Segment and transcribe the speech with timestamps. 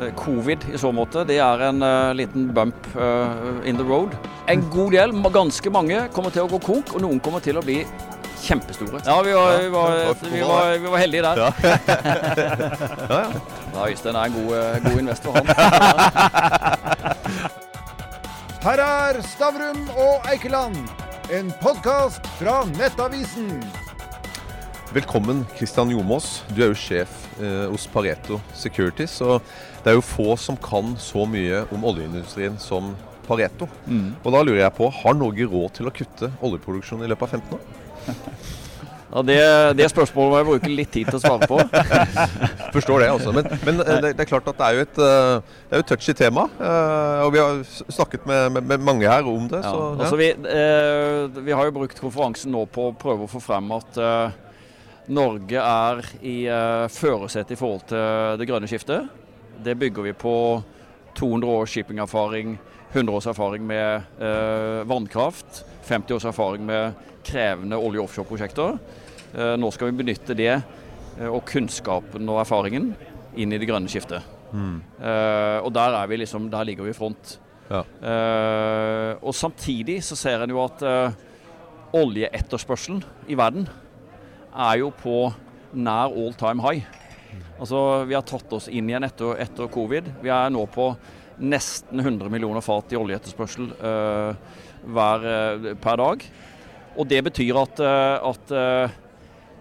[0.00, 4.14] Eh, Covid i så måte, det er en uh, liten bump uh, in the road.
[4.46, 7.62] En god del, ganske mange, kommer til å gå konk, og noen kommer til å
[7.64, 7.80] bli
[8.38, 9.00] kjempestore.
[9.02, 11.36] Ja, vi var, vi var, vi var, vi var heldige der.
[11.42, 11.50] Ja.
[13.10, 13.88] ja, ja.
[13.88, 14.54] Øystein er en god,
[14.86, 15.46] god investor, han.
[18.68, 20.78] Her er Stavrum og Eikeland,
[21.34, 23.87] en podkast fra Nettavisen.
[24.88, 26.44] Velkommen, Kristian Jomås.
[26.56, 27.10] Du er jo sjef
[27.44, 29.18] eh, hos Pareto Securities.
[29.20, 29.42] og
[29.84, 32.94] Det er jo få som kan så mye om oljeindustrien som
[33.26, 33.68] Pareto.
[33.84, 34.14] Mm.
[34.22, 37.36] Og da lurer jeg på, Har Norge råd til å kutte oljeproduksjonen i løpet av
[37.36, 37.68] 15 år?
[39.08, 39.36] Ja, det,
[39.78, 41.56] det, spørsmålet må jeg bruke litt tid til å svare på.
[42.74, 43.32] Forstår det, altså.
[43.32, 45.80] Men, men eh, det, det, er klart at det er jo et, eh, det er
[45.80, 46.44] jo touchy tema.
[46.60, 49.62] Eh, og vi har snakket med, med, med mange her om det.
[49.64, 49.94] Ja, så, ja.
[50.04, 53.72] altså vi, eh, vi, har jo brukt konferansen nå på å prøve å få frem
[53.78, 54.36] at eh,
[55.08, 59.08] Norge er i uh, førersetet i forhold til det grønne skiftet.
[59.64, 60.34] Det bygger vi på
[61.18, 62.58] 200 års shippingerfaring,
[62.92, 66.92] 100 års erfaring med uh, vannkraft, 50 års erfaring med
[67.26, 68.76] krevende olje- og offshoreprosjekter.
[69.34, 72.92] Uh, nå skal vi benytte det uh, og kunnskapen og erfaringen
[73.38, 74.34] inn i det grønne skiftet.
[74.48, 74.78] Mm.
[75.60, 77.34] og der, vi liksom, der, ligger vi i front.
[77.68, 77.82] Ja.
[79.20, 80.80] og samtidig så ser en jo at
[81.92, 83.68] oljeetterspørselen i verden
[84.54, 85.28] er jo på
[85.72, 86.86] nær all time high.
[87.58, 90.12] Altså, Vi har tatt oss inn igjen etter, etter covid.
[90.22, 90.92] Vi er nå på
[91.38, 96.24] nesten 100 millioner fat i oljeetterspørsel uh, hver, uh, per dag.
[96.98, 98.54] Og Det betyr at, uh, at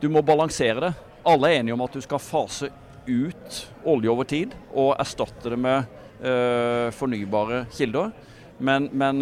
[0.01, 0.93] du må balansere det.
[1.27, 2.71] Alle er enige om at du skal fase
[3.07, 5.93] ut olje over tid og erstatte det med
[6.97, 8.09] fornybare kilder.
[8.57, 9.21] Men, men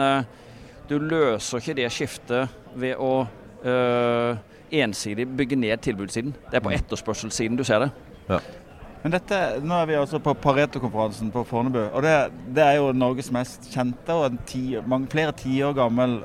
[0.87, 3.25] du løser ikke det skiftet ved å
[4.83, 6.35] ensidig bygge ned tilbudssiden.
[6.51, 6.77] Det er på mm.
[6.81, 7.91] etterspørselssiden du ser det.
[8.29, 8.39] Ja.
[9.05, 11.83] Men dette, Nå er vi altså på Pareto-konferansen på Fornebu.
[11.93, 12.13] og det,
[12.57, 16.15] det, er jo Norges mest kjente og en ti, mange, flere tiår gammel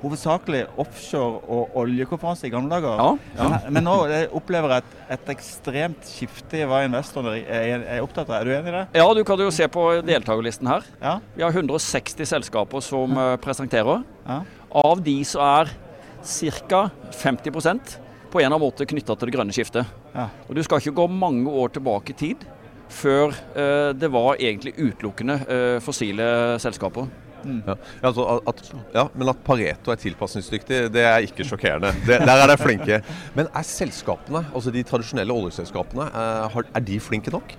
[0.00, 2.96] hovedsakelig offshore- og oljekonferanse i gamle dager.
[2.96, 3.50] Ja, ja.
[3.50, 3.98] Men, men, nå
[4.40, 8.38] opplever jeg et, et, ekstremt skifte i hva investorene er, er, opptatt av.
[8.40, 8.84] Er du enig i det?
[9.02, 10.88] Ja, du kan jo se på deltakerlisten her.
[11.04, 11.18] Ja.
[11.36, 14.06] Vi har 160 selskaper som uh, presenterer.
[14.24, 15.76] Av de så er
[16.22, 16.88] ca.
[17.12, 17.98] 50%
[18.32, 19.88] på en eller annen måte knytta til det grønne skiftet.
[20.14, 20.28] Ja.
[20.48, 22.46] Og Du skal ikke gå mange år tilbake i tid
[22.92, 26.24] før eh, det var egentlig utelukkende eh, fossile
[26.60, 27.08] selskaper.
[27.42, 27.62] Mm.
[27.66, 27.74] Ja.
[28.06, 28.62] Altså at,
[28.94, 31.90] ja, men at Pareto er tilpasningsdyktig, det er ikke sjokkerende.
[32.06, 33.00] Det, der er de flinke.
[33.34, 37.56] Men er selskapene, altså de tradisjonelle oljeselskapene, eh, er de flinke nok?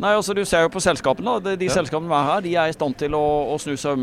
[0.00, 1.36] Nei, altså Du ser jo på selskapene.
[1.44, 1.76] De, de ja.
[1.76, 4.00] selskapene vi her, de er i stand til å, å snu seg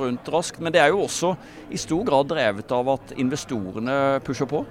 [0.00, 0.62] rundt raskt.
[0.64, 1.34] Men det er jo også
[1.68, 4.64] i stor grad drevet av at investorene pusher på.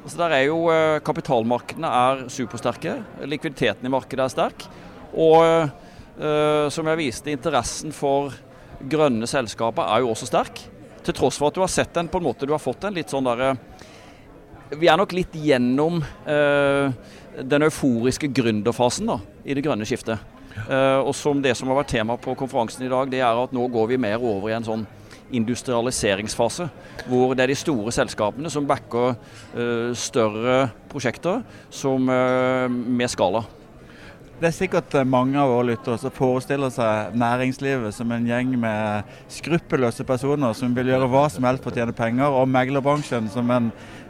[0.00, 0.62] Altså der er jo
[1.04, 2.96] Kapitalmarkedene er supersterke.
[3.28, 4.64] Likviditeten i markedet er sterk.
[5.12, 5.42] Og
[6.20, 8.34] uh, som jeg viste, interessen for
[8.80, 10.62] grønne selskaper er jo også sterk.
[11.04, 12.96] Til tross for at du har sett den på en måte, du har fått en
[12.96, 13.54] litt sånn derre
[14.76, 16.92] Vi er nok litt gjennom uh,
[17.38, 20.22] den euforiske gründerfasen da, i det grønne skiftet.
[20.66, 23.52] Uh, og som Det som har vært tema på konferansen i dag, det er at
[23.54, 24.86] nå går vi mer over i en sånn
[25.30, 26.66] industrialiseringsfase.
[27.06, 33.44] Hvor det er de store selskapene som backer uh, større prosjekter som, uh, med skala.
[34.40, 39.10] Det er sikkert mange av våre lyttere som forestiller seg næringslivet som en gjeng med
[39.28, 43.52] skruppelløse personer som vil gjøre hva som helst for å tjene penger, og meglerbransjen som
[43.52, 43.68] en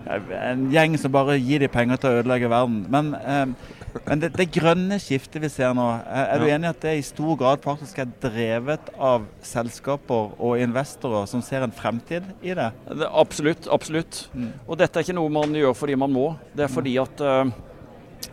[0.09, 2.81] en gjeng som bare gir de penger til å ødelegge verden.
[2.91, 6.71] Men, eh, men det, det, grønne skiftet vi ser nå, er, er du enig i
[6.71, 11.75] at det i stor grad faktisk er drevet av selskaper og investorer som ser en
[11.75, 12.71] fremtid i det?
[12.89, 13.69] det absolutt.
[13.71, 14.25] Absolutt.
[14.35, 14.53] Mm.
[14.67, 16.31] Og dette er ikke noe man gjør fordi man må.
[16.57, 17.45] Det er fordi at uh,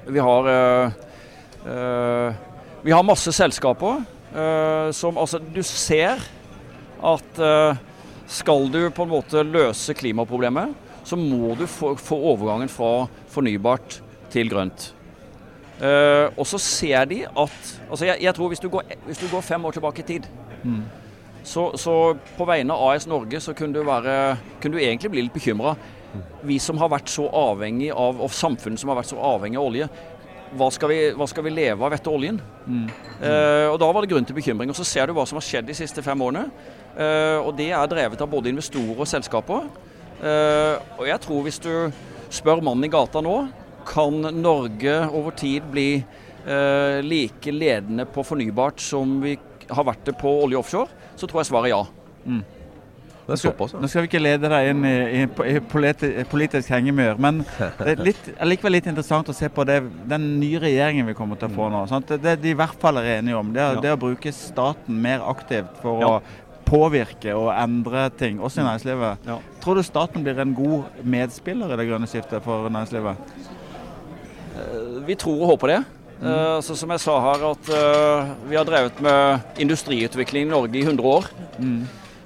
[0.08, 1.02] vi har uh,
[1.68, 2.46] uh,
[2.86, 4.06] Vi har masse selskaper
[4.94, 6.20] som Altså, du ser
[7.02, 7.40] at
[8.30, 10.76] skal du på en måte løse klimaproblemet,
[11.07, 14.01] så må du få, få overgangen fra fornybart
[14.34, 14.91] til grønt.
[15.78, 19.27] Uh, og så ser de at altså jeg, jeg tror hvis du, går, hvis du,
[19.30, 20.25] går, fem år tilbake i tid,
[20.63, 20.81] mm.
[21.45, 21.94] så, så,
[22.38, 25.75] på vegne av AS Norge så kunne du, være, kunne du egentlig bli litt bekymra.
[26.48, 29.69] Vi som har vært så avhengig av, og samfunnet som har vært så avhengig av
[29.69, 29.89] olje,
[30.57, 32.39] hva skal vi, hva skal vi leve av etter oljen?
[32.65, 32.88] Mm.
[33.19, 34.71] Uh, og Da var det grunn til bekymring.
[34.71, 36.48] Og Så ser du hva som har skjedd de siste fem årene.
[36.95, 39.68] Uh, og Det er drevet av både investorer og selskaper.
[40.18, 41.72] Uh, og jeg tror hvis du
[42.34, 43.38] spør mannen i gata nå,
[43.88, 49.38] kan Norge over tid bli uh, like ledende på fornybart som vi
[49.69, 51.84] har vært det på olje offshore, så tror jeg svaret er ja.
[52.28, 52.44] Mm.
[53.28, 53.80] Det er såpass, ja.
[53.84, 55.24] Nå skal vi ikke lede deg inn i, i,
[55.60, 60.30] i politisk hengemyr, men det er litt, likevel litt interessant å se på det, den
[60.40, 61.81] nye regjeringen vi kommer til å få nå.
[61.92, 62.08] Sant?
[62.08, 63.81] Det, det de i hvert fall er enige om, det er, Ja.
[63.84, 66.13] det er å bruke staten mer aktivt for Ja.
[66.16, 69.28] å påvirke og endre ting, også i næringslivet.
[69.28, 69.38] Ja.
[69.64, 73.16] Tror du staten blir en god medspiller i det grønne skiftet for næringslivet?
[75.08, 75.84] Vi tror og håper det.
[76.18, 76.62] Mm.
[76.66, 80.81] så som jeg sa her, at eh, vi har drevet med industriutvikling i Norge i
[80.81, 81.28] 100 år.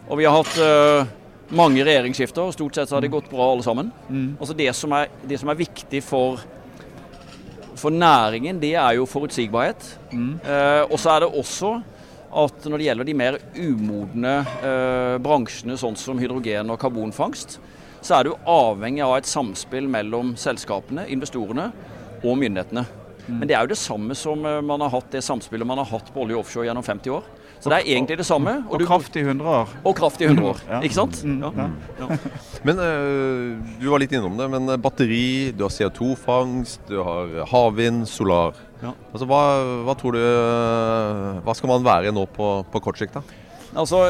[0.07, 1.11] Og vi har hatt eh,
[1.51, 3.91] mange regjeringsskifter, og stort sett så har det gått bra alle sammen.
[4.39, 6.39] Altså det som er, det som er viktig for,
[7.75, 9.83] for næringen, det er jo forutsigbarhet.
[10.15, 11.73] Eh, og så er det også
[12.31, 14.33] at når det gjelder de mer umodne
[14.63, 17.57] eh, bransjene, sånn som hydrogen og karbonfangst,
[18.01, 21.69] så er du avhengig av et samspill mellom selskapene, investorene
[22.23, 22.85] og myndighetene.
[23.27, 25.91] Men det er jo det samme som eh, man har hatt det samspillet man har
[25.91, 27.27] hatt på olje og offshore gjennom 50 år.
[27.61, 28.55] Så det er egentlig det samme.
[28.65, 29.73] Og, og kraft i 100 år.
[29.85, 30.79] og kraft i 100 år, Ja.
[30.81, 31.19] ikke sant?
[31.23, 31.67] Mm, Ja.
[31.99, 32.17] ja.
[32.65, 37.45] Men eh, du var litt innom det, men eh, batteri, du har CO2-fangst, du har
[37.51, 38.57] havvind, solar.
[38.81, 38.95] Ja.
[39.13, 39.41] Altså, hva,
[39.85, 43.21] hva tror du eh, Hva skal man være nå på, på kort sikt, da?
[43.71, 44.01] Altså,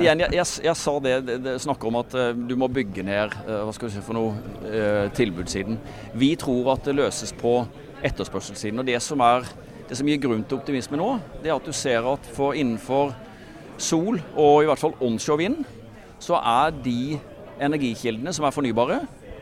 [0.00, 3.04] igjen, jeg, jeg, jeg sa det, det, det snakker om at uh, du må bygge
[3.06, 4.32] ned uh, hva skal du si for noe,
[4.64, 5.76] uh, tilbudssiden.
[6.18, 7.60] Vi tror at det løses på
[8.02, 8.82] etterspørselssiden.
[8.82, 9.46] og Det som, er,
[9.94, 13.12] det som gir grunn til optimisme nå, det er at du ser at for innenfor
[13.78, 15.60] sol, og i hvert fall onshore vind,
[16.18, 17.14] så er de
[17.62, 18.96] energikildene som er fornybare,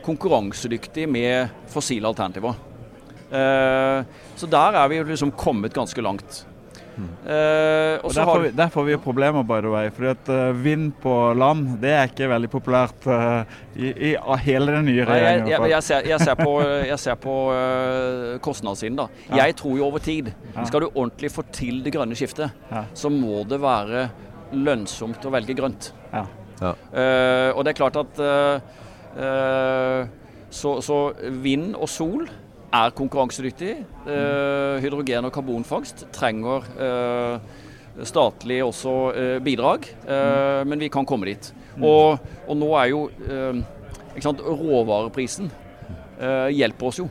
[0.05, 2.59] konkurransedyktige med fossile alternativer.
[3.33, 4.05] Eh,
[4.37, 6.43] så der er vi liksom kommet ganske langt.
[6.93, 9.91] Eh, og Og der har får, vi, der får vi jo problemer, by the way.
[9.91, 13.45] fordi at uh, vind på land det er ikke veldig populært uh,
[13.77, 15.49] i, i hele den nye Nei, jeg, regjeringen.
[15.51, 17.37] jeg, jeg, ser, jeg ser på, jeg ser på
[18.45, 18.97] kostnadssiden.
[18.97, 19.07] da.
[19.31, 19.45] Ja.
[19.47, 20.65] Jeg tror jo over tid, Ja.
[20.69, 22.85] skal du ordentlig få til det grønne skiftet, Ja.
[22.95, 24.09] så må det være
[24.53, 25.93] lønnsomt å velge grønt.
[26.13, 26.27] Ja.
[26.61, 26.75] Ja.
[26.93, 28.21] Eh, og det er klart at
[30.53, 30.97] så, så
[31.43, 32.27] vind og sol
[32.73, 33.75] er konkurransedyktig.
[34.07, 37.39] Eh, hydrogen og karbonfangst trenger øh,
[38.09, 41.53] statlig også øh, bidrag, eh, men vi kan komme dit.
[41.81, 43.07] Og, og nå er jo
[44.21, 45.51] sant, råvareprisen
[46.21, 47.09] eh, hjelper oss jo.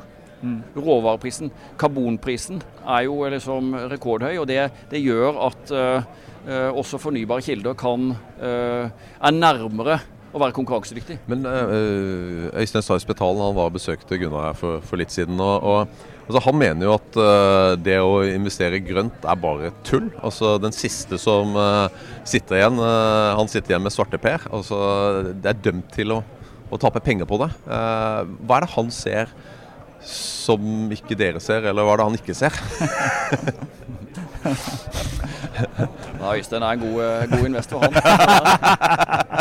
[0.74, 6.08] Råvareprisen, karbonprisen, er jo liksom rekordhøy, og det, det gjør at eh,
[6.48, 8.08] eh, også fornybare kilder kan,
[8.42, 8.90] eh,
[9.22, 10.00] er nærmere
[10.31, 11.18] å være konkurransedyktig.
[11.31, 15.39] Men øh, Øystein Sarpsbetalen han var og besøkte Gunnar her for, for litt siden.
[15.39, 15.88] og, og
[16.28, 20.10] altså, Han mener jo at øh, det å investere grønt er bare tull.
[20.24, 21.88] Altså Den siste som øh,
[22.24, 24.48] sitter igjen, han sitter igjen med svarteper.
[24.51, 24.78] Altså,
[25.36, 26.22] det er dømt til å,
[26.72, 27.51] å tape penger på det.
[27.68, 29.34] Uh, hva er det han ser
[30.07, 32.54] som ikke dere ser, eller hva er det han ikke ser?
[36.22, 37.94] Ja, Øystein er en god, god investor, han.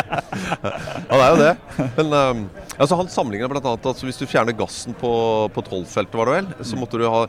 [0.31, 1.87] Ja, det er jo det.
[1.97, 2.43] Men um,
[2.77, 3.61] altså, han sammenligner bl.a.
[3.61, 5.11] at altså, hvis du fjerner gassen på,
[5.53, 7.23] på Trollfeltet, var det vel, så måtte du ha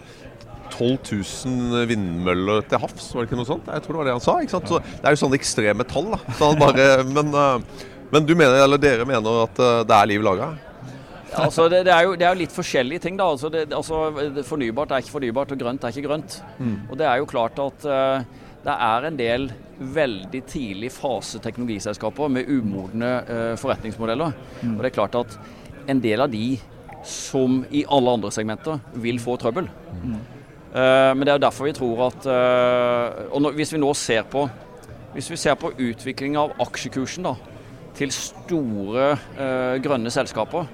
[0.73, 3.69] 12 000 vindmøller til havs, var det ikke noe sånt?
[3.69, 4.37] Jeg tror det var det han sa.
[4.41, 4.71] ikke sant?
[4.71, 6.13] Så Det er jo sånne ekstreme tall.
[6.15, 6.21] da.
[6.39, 10.13] Så han bare, men, uh, men du mener, eller dere mener at uh, det er
[10.15, 10.53] liv laga?
[11.33, 13.17] Ja, altså det, det, er jo, det er jo litt forskjellige ting.
[13.17, 13.25] da.
[13.33, 16.39] Altså det, altså Fornybart er ikke fornybart, og grønt er ikke grønt.
[16.91, 19.49] Og Det er jo klart at eh, det er en del
[19.83, 24.37] veldig tidlig fase teknologiselskaper med umodne eh, forretningsmodeller.
[24.69, 25.39] Og det er klart at
[25.91, 26.59] en del av de,
[27.03, 29.67] som i alle andre segmenter, vil få trøbbel.
[30.73, 34.23] Eh, men det er derfor vi tror at eh, og når, Hvis vi nå ser
[34.31, 34.47] på
[35.13, 37.35] hvis vi ser på utviklinga av aksjekursen da,
[37.99, 40.65] til store eh, grønne selskaper,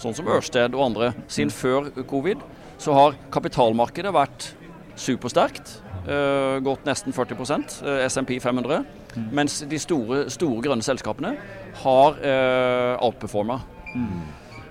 [0.00, 2.40] sånn som Ørsted og andre, siden før covid,
[2.80, 4.46] så har kapitalmarkedet vært
[4.96, 5.74] supersterkt.
[6.06, 7.40] Eh, gått nesten 40
[7.82, 8.82] uh, SMP 500.
[9.32, 11.34] Mens de store, store grønne selskapene
[11.82, 13.60] har uh, outperforma.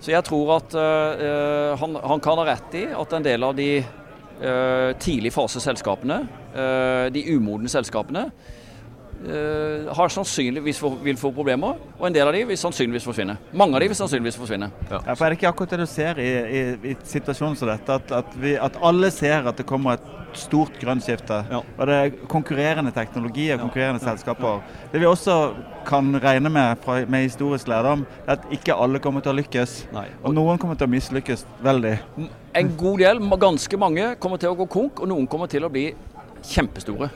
[0.01, 3.45] Så jeg tror at eh, eh, han, han kan ha rett i at en del
[3.45, 3.69] av de
[4.41, 6.23] uh, tidlig fase selskapene,
[6.55, 8.60] uh, de umodne selskapene, eh,
[9.21, 13.37] har sannsynligvis få, vil få problemer, og en del av de vil sannsynligvis forsvinne.
[13.53, 14.71] Mange av de vil sannsynligvis forsvinne.
[14.89, 17.99] Ja, for Er det ikke akkurat det du ser i, i, i situasjonen som dette,
[18.01, 21.41] at, at, vi, at alle ser at det kommer et stort grønt skifte?
[21.51, 21.61] Ja.
[21.61, 24.61] Og det er konkurrerende teknologier, konkurrerende selskaper.
[24.91, 25.37] Det vi også
[25.85, 29.75] kan regne med fra, med historisk lærdom, er at ikke alle kommer til å lykkes.
[29.93, 30.07] Nei.
[30.23, 31.97] Og noen kommer til å mislykkes veldig.
[32.57, 35.71] En god del, ganske mange, kommer til å gå konk, og noen kommer til å
[35.71, 35.91] bli
[36.45, 37.09] kjempestore.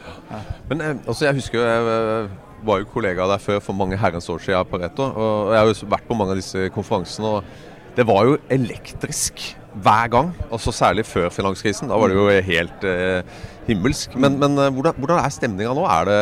[0.70, 2.34] Men eh, altså, jeg husker jo, jeg eh,
[2.66, 5.08] var jo kollega der før for mange herrens år siden på Reto.
[5.12, 7.38] Og jeg har jo vært på mange av disse konferansene.
[7.38, 9.44] og Det var jo elektrisk
[9.76, 10.32] hver gang.
[10.52, 11.90] altså Særlig før finanskrisen.
[11.92, 13.22] Da var det jo helt eh,
[13.68, 14.16] himmelsk.
[14.16, 15.86] Men, men eh, hvordan, hvordan er stemninga nå?
[15.86, 16.22] Er det,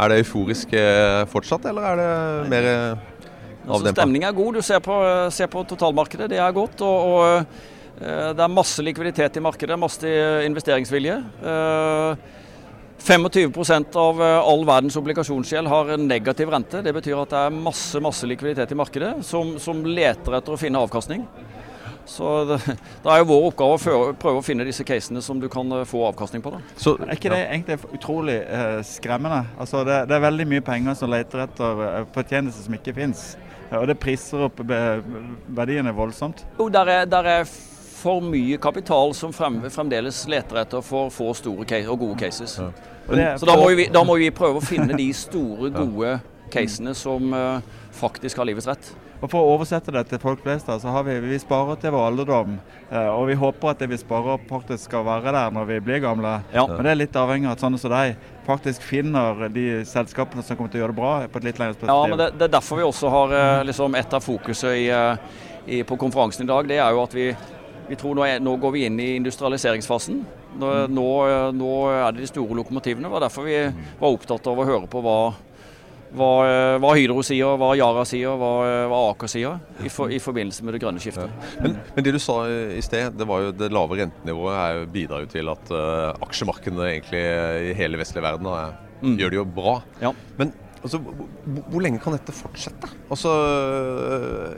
[0.00, 0.70] Er det euforisk
[1.28, 2.68] fortsatt, eller er det mer
[3.60, 4.00] Altså, avdempa?
[4.00, 4.54] Stemningen er god.
[4.56, 4.94] Du ser på,
[5.30, 6.80] ser på totalmarkedet, det er godt.
[6.80, 7.44] Og, og
[8.00, 10.08] det er masse likviditet i markedet, masse
[10.46, 11.18] investeringsvilje.
[11.44, 12.28] Eh,
[13.00, 16.82] 25 av eh, all verdens obligasjonsgjeld har en negativ rente.
[16.84, 20.60] Det betyr at det er masse masse likviditet i markedet som, som leter etter å
[20.60, 21.24] finne avkastning.
[22.10, 22.56] Så det,
[23.04, 25.68] det er jo vår oppgave å føre- prøve å finne disse casene som du kan
[25.76, 26.52] eh, få avkastning på.
[26.56, 26.60] Da.
[26.80, 29.44] Så, Er ikke det egentlig utrolig eh, skremmende?
[29.60, 33.24] Altså det, det er veldig mye penger som leter etter fortjenester fortjeneste som ikke fins.
[33.70, 36.42] Og det priser opp verdiene voldsomt.
[36.58, 37.52] Jo, der er, der er
[38.00, 42.56] for mye kapital som frem, fremdeles leter etter for få store case, og gode cases.
[42.58, 43.36] Ja.
[43.36, 46.18] Så da må, vi, da må vi prøve å finne de store, gode
[46.50, 47.62] casene som uh,
[47.94, 48.92] faktisk har livets rett.
[49.20, 51.92] Og For å oversette det til folk flest, da, så har vi, vi sparer til
[51.92, 52.54] vår alderdom.
[52.88, 56.00] eh, Og vi håper at det vi sparer faktisk skal være der når vi blir
[56.00, 56.38] gamle.
[56.54, 56.64] Ja.
[56.70, 58.16] Men det er litt avhengig av at sånne som deg
[58.46, 61.76] faktisk finner de selskapene som kommer til å gjøre det bra på et litt lengre
[61.76, 61.92] perspektiv.
[61.92, 64.88] Ja, men det, det er derfor vi også har eh, liksom et av fokuset i,
[65.68, 66.72] i, på konferansen i dag.
[66.72, 67.28] Det er jo at vi,
[67.90, 70.24] vi tror nå, er, nå går vi inn i industrialiseringsfasen.
[70.60, 71.06] Nå, nå,
[71.56, 73.08] nå er det de store lokomotivene.
[73.08, 73.60] Det var derfor vi
[74.00, 75.14] var opptatt av å høre på hva,
[76.16, 76.28] hva,
[76.82, 78.50] hva Hydro sier, hva Yara sier, hva,
[78.90, 81.34] hva Aker sier i, for, i forbindelse med det grønne skiftet.
[81.62, 85.26] men, men det du sa i sted, det var jo det lave rentenivået er bidrar
[85.26, 87.24] jo til at uh, aksjemarkedene egentlig
[87.70, 89.14] i hele vestlige verden uh, Mm.
[89.16, 89.78] gjør det jo bra.
[90.02, 90.10] Ja.
[90.36, 90.50] Men
[90.82, 92.88] altså, hvor, lenge kan dette fortsette?
[93.12, 93.32] Altså,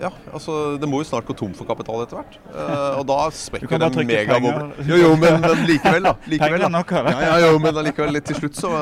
[0.02, 2.38] ja, altså, Det må jo snart gå tom for kapital etter hvert.
[2.55, 4.41] Uh, og da sprekker den trykke
[4.88, 6.17] Jo, jo, men, men likevel, da.
[6.33, 6.73] Likevel, da.
[6.79, 6.97] nok.
[6.97, 8.73] Ja, ja, jo, men allikevel, litt til slutt så,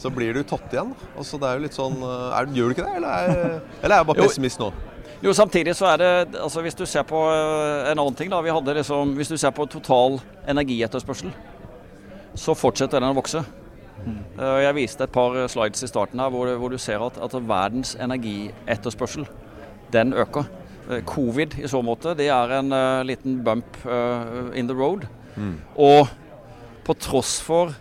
[0.00, 0.92] så blir du tatt igjen.
[1.16, 3.96] Altså, det er jo litt sånn eh, er, Gjør du ikke det, eller er, eller
[3.96, 4.70] er jeg bare pessimist nå?
[5.24, 6.10] Jo, samtidig så er det
[6.42, 8.40] altså Hvis du ser på eh, en annen ting, da.
[8.44, 11.32] Vi hadde liksom, hvis du ser på total energietterspørsel,
[12.36, 13.42] så fortsetter den å vokse.
[14.04, 17.34] Eh, Jeg viste et par slides i starten her hvor, hvor du ser at, at
[17.48, 19.26] verdens energietterspørsel
[19.92, 20.48] den øker.
[20.90, 25.06] Eh, Covid i så måte, det er en uh, liten bump uh, in the road.
[25.76, 26.08] Og
[26.86, 27.74] på tross for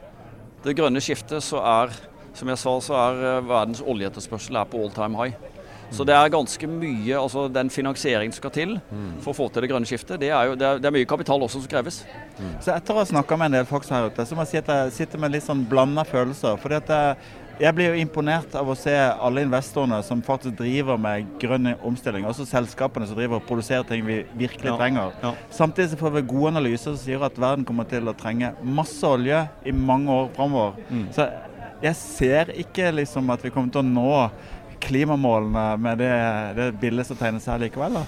[0.65, 1.93] det grønne skiftet, så er
[2.36, 5.38] som jeg sa, så er verdens oljeetterspørsel er på all time high.
[5.93, 8.75] Så det er ganske mye, altså den finansieringen som skal til
[9.21, 11.05] for å få til det grønne skiftet, det er jo det er, det er mye
[11.09, 12.01] kapital også som kreves.
[12.63, 14.61] Så etter å ha snakka med en del folk her ute, så må jeg si
[14.63, 16.57] at jeg sitter med litt sånn blanda følelser.
[16.61, 17.15] Fordi at jeg,
[17.61, 22.25] jeg blir jo imponert av å se alle investorene som faktisk driver med grønn omstilling.
[22.27, 25.13] Også selskapene som driver og produserer ting vi virkelig Ja, trenger.
[25.23, 25.33] ja.
[25.53, 29.05] Samtidig så får vi gode analyser som sier at verden kommer til å trenge masse
[29.07, 30.81] olje i mange år framover.
[30.89, 31.05] Mm.
[31.15, 31.29] Så
[31.83, 34.11] jeg ser ikke liksom at vi kommer til å nå
[34.85, 36.13] klimamålene med det,
[36.57, 37.99] det bildet som tegnes her likevel.
[37.99, 38.05] da.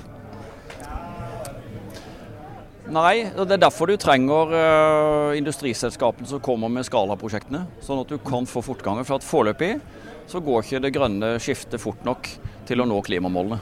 [2.88, 8.12] Nei, og det er derfor du trenger uh, industriselskapene som kommer med skalaprosjektene, sånn at
[8.14, 9.02] du kan få fortgang.
[9.04, 9.74] For at foreløpig
[10.28, 12.30] så går ikke det grønne skiftet fort nok
[12.68, 13.60] til å nå klimamålene.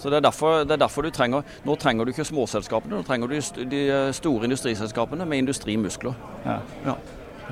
[0.00, 3.04] Så det er, derfor, det er derfor du trenger Nå trenger du ikke småselskapene, nå
[3.04, 6.16] trenger du de eh, store industriselskapene med industrimuskler.
[6.46, 6.56] Ja.
[6.86, 6.94] Ja.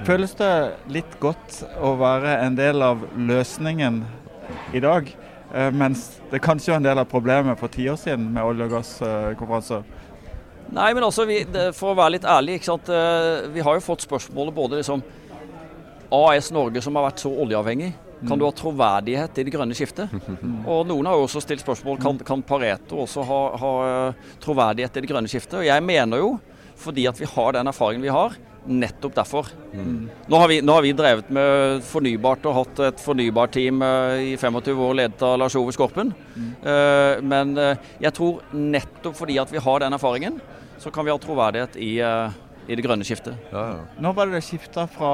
[0.07, 0.53] Føles det
[0.89, 4.01] litt godt å være en del av løsningen
[4.73, 5.09] i dag,
[5.55, 8.69] eh, mens det kanskje var en del av problemet for ti år siden med olje-
[8.69, 9.83] og gasskonferanser?
[10.73, 11.43] Nei, men altså, vi,
[11.77, 15.03] for å være litt ærlig, eh, vi har jo fått spørsmålet både liksom
[16.13, 17.93] AS Norge som har vært så oljeavhengig,
[18.29, 20.13] kan du ha troverdighet i det grønne skiftet?
[20.71, 24.97] Og noen har jo også stilt spørsmål kan, kan Pareto også ha, ha eh, troverdighet
[24.97, 25.59] i det grønne skiftet.
[25.59, 26.33] Og jeg mener jo,
[26.79, 29.49] fordi at vi har den erfaringen vi har, nettopp derfor.
[29.73, 34.37] Nå, har vi, nå har vi drevet med fornybart og hatt et fornybarteam eh, i
[34.39, 36.13] 25 år ledet av Lars Ove Skorpen.
[36.37, 40.41] Eh, men eh, jeg tror nettopp fordi at vi har den erfaringen,
[40.79, 42.33] så kan vi ha troverdighet i, uh,
[42.67, 43.37] i det grønne skiftet.
[43.53, 43.85] Ja, ja.
[44.03, 45.13] Nå var det det skifta fra,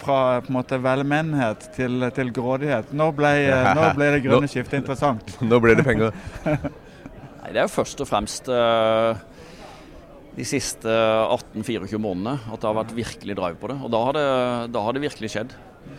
[0.00, 2.90] fra på en måte velmenighet til, til grådighet.
[2.90, 3.32] Når ble,
[3.78, 5.30] nå ble det grønne skiftet interessant?
[5.46, 6.10] Nå ble det penger.
[7.48, 9.20] Nei, det er jo først og fremst eh,
[10.38, 13.78] de siste 18-24 månedene at det har vært virkelig drive på det.
[13.82, 14.28] Og da har det,
[14.74, 15.56] da har det virkelig skjedd.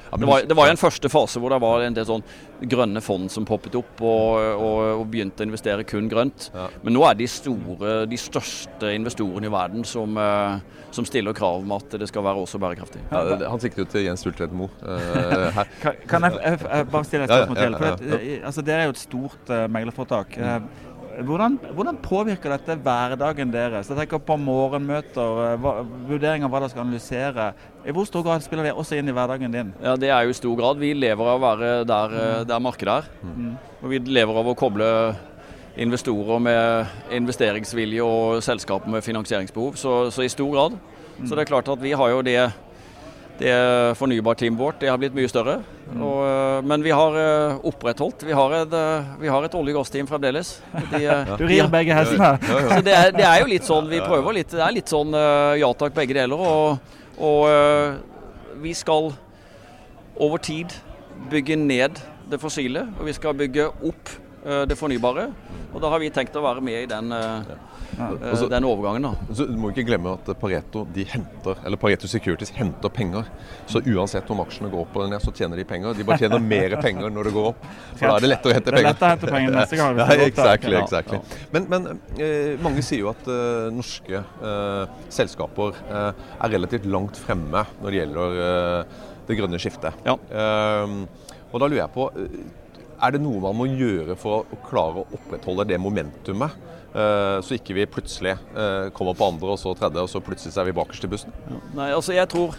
[0.09, 2.23] Det var, det var en første fase hvor det var en del sånn
[2.69, 6.49] grønne fond som poppet opp og, og, og begynte å investere kun grønt.
[6.53, 6.65] Ja.
[6.85, 11.61] Men nå er de store, de største investorene i verden som, eh, som stiller krav
[11.63, 13.01] om at det skal være også bærekraftig.
[13.11, 15.73] Ja, det- han sikter jo til Jens Ultvedt Moe uh, her.
[15.81, 17.79] Kan, kan jeg, jeg, jeg bare stille et spørsmål til?
[17.79, 20.37] ja, eh, altså, det er jo et stort uh, meglerforetak.
[20.37, 20.59] Eh,
[21.25, 23.89] hvordan, hvordan påvirker dette hverdagen deres?
[23.89, 25.69] Jeg tenker på morgenmøter, eh,
[26.09, 27.49] vurdering av hva dere skal analysere.
[27.85, 29.73] I hvor stor grad spiller det også inn i hverdagen din?
[29.83, 30.77] Ja, Det er jo i stor grad.
[30.79, 33.09] Vi lever av å være der, eh, der markedet er.
[33.83, 35.15] Og vi lever av å koble
[35.77, 39.75] investorer med investeringsvilje og selskaper med finansieringsbehov.
[39.75, 40.79] Så, så i stor grad.
[41.25, 42.53] Så det er klart at vi har jo det
[43.39, 43.53] det
[43.95, 45.59] fornybarteamet vårt det har blitt mye større.
[45.89, 46.01] Mm.
[46.03, 48.25] Og, eh, men vi har eh, opprettholdt.
[48.27, 50.57] Vi har et, eh, vi har et olje- og gassteam fremdeles.
[50.91, 50.99] De,
[51.39, 52.33] Du de- rir begge hestene.
[52.43, 55.15] Så det er, det er jo litt sånn, vi prøver litt, det er litt sånn
[55.59, 56.35] ja takk, begge deler.
[56.39, 59.11] Og, og vi skal
[60.19, 60.75] over tid
[61.31, 64.11] bygge ned det fossile, og vi skal bygge opp
[64.69, 65.29] det fornybare.
[65.73, 67.11] Og da har vi tenkt å være med i den,
[67.97, 69.01] eh, Altså- den overgangen.
[69.01, 69.33] da.
[69.33, 73.25] Så Du må ikke glemme at Pareto de henter, eller Pareto Securities henter penger.
[73.67, 75.93] Så uansett om aksjene går opp eller ned, så tjener de penger.
[75.93, 77.65] De bare tjener mer penger når det går opp.
[77.95, 78.83] For da er det lettere å hente penger.
[78.83, 79.95] Det er lett å hente penger neste gang.
[79.95, 80.43] hvis Ja, det går opp, da.
[80.43, 80.83] exactly, Ja.
[80.83, 81.19] exactly.
[81.51, 81.87] Men, men
[82.19, 86.11] eh, mange sier jo at eh, norske eh, selskaper eh,
[86.43, 88.83] er relativt langt fremme når det gjelder eh,
[89.27, 89.93] det grønne skiftet.
[90.05, 90.15] Ja.
[90.31, 90.95] Eh,
[91.51, 92.09] og da lurer jeg på,
[93.01, 96.67] er det noe man må gjøre for å klare å opprettholde det momentumet?
[96.93, 100.57] eh, så ikke vi plutselig eh, kommer på andre og så tredje, og så plutselig
[100.57, 101.39] er vi bakerst i bussen?
[101.77, 102.57] Nei, altså jeg tror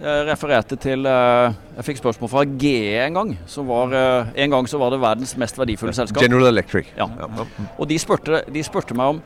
[0.00, 3.34] jeg refererte til eh, Jeg fikk spørsmål fra GE en gang.
[3.50, 3.92] Som var,
[4.32, 6.22] en gang så var det verdens mest verdifulle selskap.
[6.24, 6.88] General Electric.
[6.96, 7.08] Ja.
[7.76, 9.20] Og de spurte, de spurte meg om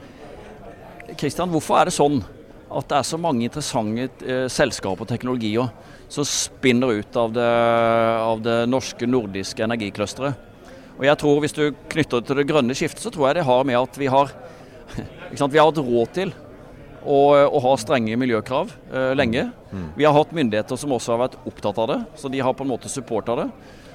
[1.21, 2.25] Kristian, hvorfor er det sånn
[2.71, 5.69] at det er så mange interessante eh, selskaper og teknologier
[6.13, 7.51] som spinner ut av det,
[8.25, 10.51] av det norske nordiske energiclusteret?
[10.95, 13.49] Og jeg tror Hvis du knytter det til det grønne skiftet, så tror jeg det
[13.49, 14.31] har med at vi har,
[15.35, 16.35] sant, vi har hatt råd til
[17.05, 17.19] å,
[17.51, 19.49] å ha strenge miljøkrav eh, lenge.
[19.99, 22.65] Vi har hatt myndigheter som også har vært opptatt av det, så de har på
[22.65, 23.49] en måte supporta det.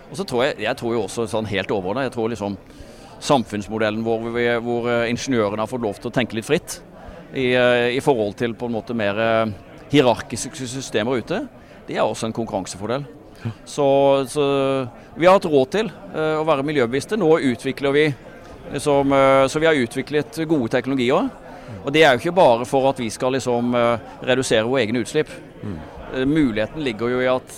[0.09, 2.57] Og så tror jeg, jeg tror jo også sånn helt jeg tror liksom
[3.19, 6.79] samfunnsmodellen hvor, vi, hvor eh, ingeniørene har fått lov til å tenke litt fritt
[7.33, 9.51] i, eh, i forhold til på en måte mer eh,
[9.91, 11.43] hierarkiske systemer ute,
[11.88, 13.05] det er også en konkurransefordel.
[13.63, 13.86] Så,
[14.27, 14.45] så
[15.15, 17.17] vi har hatt råd til eh, å være miljøbevisste.
[17.17, 18.07] Nå utvikler vi
[18.74, 19.13] liksom,
[19.48, 21.29] Så vi har utviklet gode teknologier.
[21.86, 23.71] Og det er jo ikke bare for at vi skal liksom
[24.25, 25.31] redusere våre egne utslipp.
[26.13, 27.57] Eh, Muligheten ligger jo i at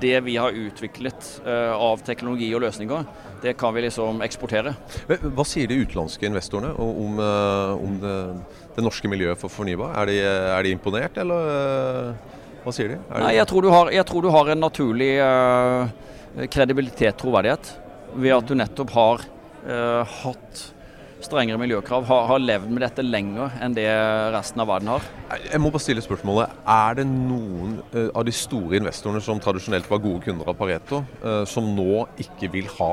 [0.00, 3.04] det vi har utviklet eh, av teknologi og løsninger,
[3.42, 4.74] det kan vi liksom eksportere.
[5.08, 8.16] Hva sier de utenlandske investorene om, eh, om det,
[8.76, 9.96] det norske miljøet for fornybar?
[10.02, 13.00] Er de, er de imponert, eller eh, hva sier de?
[13.08, 15.12] De Nei, jeg tror du har, jeg tror du har en naturlig
[16.52, 17.74] kredibilitet, troverdighet,
[18.14, 19.26] ved at du nettopp har
[20.22, 20.62] hatt
[21.24, 23.86] strengere miljøkrav, har, har levd med dette lenger enn det
[24.34, 25.06] resten av verden har.
[25.46, 26.52] Jeg må bare stille spørsmålet.
[26.68, 31.02] Er det noen eh, av de store investorene som tradisjonelt var gode kunder av Pareto,
[31.22, 32.92] eh, som nå ikke vil ha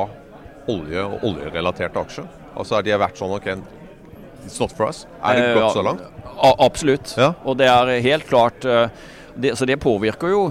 [0.70, 2.30] olje og oljerelaterte aksjer?
[2.60, 3.52] Altså er de vært sånn OK,
[4.46, 5.06] it's not for us?
[5.24, 6.06] Er det Eh, gått så langt?
[6.40, 7.14] Absolutt.
[7.20, 7.34] Ja.
[7.44, 8.88] Og det er helt klart eh,
[9.36, 10.44] det, Så det påvirker jo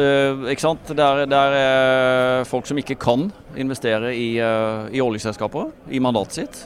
[0.00, 0.90] eh, ikke sant?
[0.96, 6.40] Det er, er eh, folk som ikke kan investere i, uh, i oljeselskaper i mandatet
[6.40, 6.58] sitt.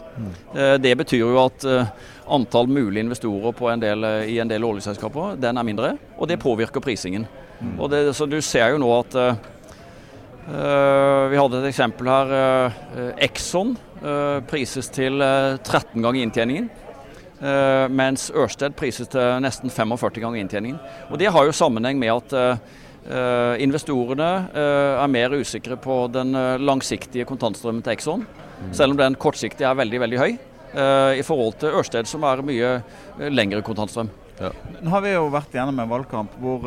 [0.55, 1.67] Eh, det betyr jo at
[2.31, 6.83] antall mulige investorer en del, i en del oljeselskaper den er mindre, og det påvirker
[6.83, 7.27] prisingen.
[7.77, 9.17] Og det, så du ser jo nå at
[11.31, 12.31] Vi hadde et eksempel her.
[13.21, 13.77] Exxon
[14.49, 16.71] prises til eh, 13 ganger inntjeningen.
[17.97, 20.81] Mens Ørsted prises til nesten 45 ganger inntjeningen.
[21.09, 22.35] Og Det har jo sammenheng med at
[23.65, 28.27] investorene eh, er mer usikre på den eh, langsiktige kontantstrømmen til Exxon,
[28.77, 32.45] selv om den kortsiktige er veldig veldig høy eh, i forhold til Ørsted, som er
[32.45, 34.13] mye eh, lengre kontantstrøm.
[34.41, 36.63] Nå har vi jo vært gjennom en valgkamp hvor,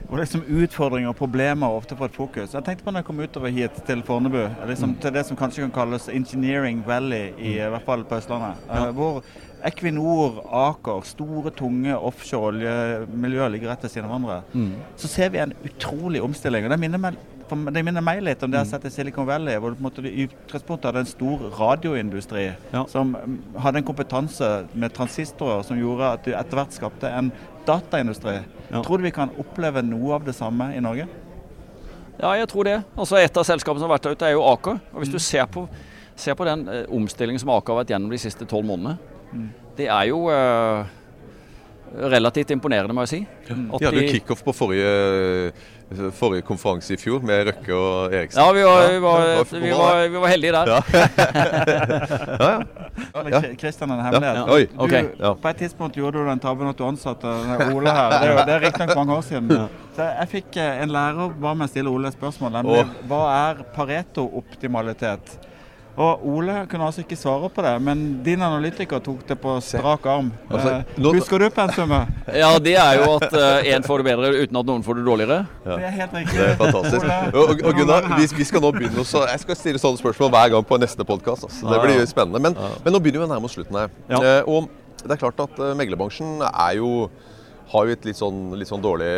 [0.00, 2.54] eh, hvor liksom utfordringer og problemer ofte får et fokus.
[2.54, 5.66] Jeg tenkte på når jeg kom utover hit til Fornebu, liksom til det som kanskje
[5.66, 8.56] kan kalles Engineering Valley, i, i hvert fall på Østlandet.
[8.68, 8.90] Ja.
[8.90, 9.22] hvor
[9.66, 14.76] Equinor, Aker, store, tunge offshore oljemiljøer ligger rett ved siden av hverandre.
[14.96, 16.64] Så ser vi en utrolig omstilling.
[16.64, 19.24] og det minner meg det minner meg litt om det jeg har sett i Silicon
[19.26, 22.42] Valley, hvor du på en måte i utgangspunktet hadde en stor radioindustri
[22.74, 22.82] Ja.
[22.92, 27.32] som mm, hadde en kompetanse med transistorer som gjorde at du etter hvert skapte en
[27.66, 28.38] dataindustri.
[28.70, 28.82] Ja.
[28.82, 31.08] Tror du vi kan oppleve noe av det samme i Norge?
[32.18, 32.80] Ja, jeg tror det.
[32.98, 34.80] Altså Et av selskapene som har vært der ute, er jo Aker.
[34.92, 35.68] Og Hvis du ser på,
[36.18, 38.98] ser på den eh, omstillingen som Aker har vært gjennom de siste tolv månedene,
[39.78, 40.88] det er jo eh,
[41.96, 43.20] relativt imponerende, må jeg si.
[43.48, 45.52] At De hadde jo kickoff på forrige,
[46.18, 48.42] forrige konferanse i fjor med Røkke og Eriksen.
[48.42, 49.18] Ja, vi var, vi var,
[49.52, 50.66] vi var, vi var heldige der.
[52.44, 52.52] Ja.
[53.60, 54.36] Kristian, en hemmelighet.
[54.36, 55.34] Ja.
[55.34, 57.26] Du, På et tidspunkt gjorde du den tabben at du ansatte
[57.72, 58.12] Ole her.
[58.12, 59.52] Det er, det er riktignok mange år siden.
[59.96, 63.22] Så jeg fikk eh, en lærer bare med å stille Ole et spørsmål, nemlig hva
[63.34, 65.47] er Pareto-optimalitet?
[65.98, 70.04] Og Ole kunne altså ikke svare på det, men din analytiker tok det på strak
[70.06, 70.28] arm.
[70.48, 72.12] Altså, Eh, nå- Husker du pensumet?
[72.42, 73.32] Ja, det er jo at
[73.66, 75.38] én får det bedre uten at noen får det dårligere.
[75.64, 76.38] Det er helt riktig.
[76.38, 77.06] Det er fantastisk.
[77.34, 80.52] Og, og, Gunnar, vi, vi skal nå begynne også, Jeg skal stille sånne spørsmål hver
[80.54, 81.48] gang på neste podkast.
[81.48, 81.66] Altså.
[81.72, 82.38] Det blir spennende.
[82.46, 83.90] Men, men nå begynner vi å nærme oss slutten her.
[84.08, 84.22] Ja.
[84.22, 84.70] Eh, og
[85.02, 86.92] det er klart at eh, meglerbransjen er jo,
[87.74, 89.10] har jo et litt sånn, litt sånn dårlig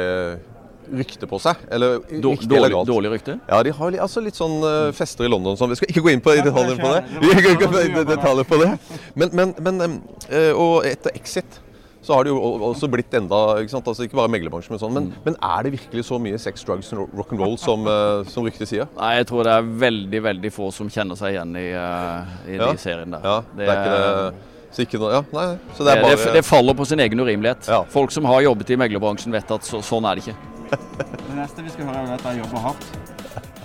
[0.92, 1.62] rykte på seg.
[1.70, 2.88] Eller riktig Dårlig, elegant.
[2.88, 3.38] dårlig rykte?
[3.48, 5.72] Ja, de har altså litt sånn uh, fester i London sånn.
[5.72, 7.02] Vi skal ikke gå inn på detaljer på det.
[7.22, 8.70] Vi skal ikke gå inn på detaljer på det.
[9.14, 9.98] Men, men, men
[10.30, 11.60] eh, Og etter Exit
[12.00, 12.38] så har det jo
[12.70, 13.88] også blitt enda ikke sant?
[13.90, 14.94] Altså Ikke bare meglerbransjen, men sånn.
[14.96, 18.70] Men, men er det virkelig så mye sex, drugs og rock'n'roll som, uh, som ryktet
[18.70, 18.88] sier?
[18.96, 22.56] Nei, jeg tror det er veldig, veldig få som kjenner seg igjen i, uh, i
[22.56, 22.70] Ja.
[22.70, 23.28] de seriene der.
[23.28, 26.76] Ja, det er ikke det så ikke ja, nei, så det bare det, det faller
[26.78, 27.66] på sin egen urimelighet.
[27.66, 27.80] Ja.
[27.90, 30.49] Folk som har jobbet i meglerbransjen vet at så, sånn er det ikke.
[30.70, 32.86] Det neste vi skal høre, er at jeg jobber hardt.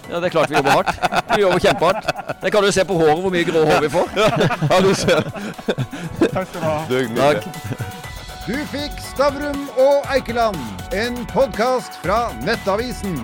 [0.09, 0.91] Ja, Det er klart vi jobber hardt.
[1.35, 2.09] Vi jobber kjempehardt.
[2.41, 4.07] Det kan du se på håret, hvor mye grå hår vi får.
[4.69, 5.21] Ja, du ser.
[6.33, 6.77] Takk skal du ha.
[7.17, 7.49] Takk.
[8.45, 10.59] Du fikk Stavrum og Eikeland,
[10.93, 13.17] en podkast fra Nettavisen.